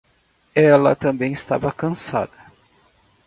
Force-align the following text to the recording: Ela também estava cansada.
Ela 0.55 0.95
também 0.95 1.31
estava 1.31 1.71
cansada. 1.71 2.33